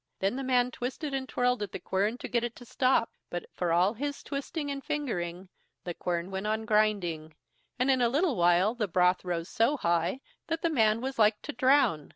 Then 0.17 0.35
the 0.35 0.43
man 0.43 0.71
twisted 0.71 1.13
and 1.13 1.29
twirled 1.29 1.61
at 1.61 1.71
the 1.73 1.79
quern 1.79 2.17
to 2.17 2.27
get 2.27 2.43
it 2.43 2.55
to 2.55 2.65
stop, 2.65 3.11
but 3.29 3.45
for 3.53 3.71
all 3.71 3.93
his 3.93 4.23
twisting 4.23 4.71
and 4.71 4.83
fingering 4.83 5.47
the 5.83 5.93
quern 5.93 6.31
went 6.31 6.47
on 6.47 6.65
grinding, 6.65 7.35
and 7.77 7.91
in 7.91 8.01
a 8.01 8.09
little 8.09 8.35
while 8.35 8.73
the 8.73 8.87
broth 8.87 9.23
rose 9.23 9.47
so 9.47 9.77
high 9.77 10.19
that 10.47 10.63
the 10.63 10.71
man 10.71 11.01
was 11.01 11.19
like 11.19 11.39
to 11.43 11.53
drown. 11.53 12.09